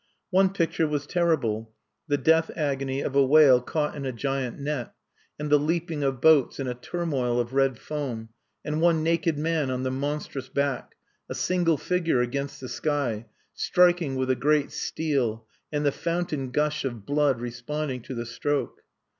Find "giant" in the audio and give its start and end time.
4.11-4.57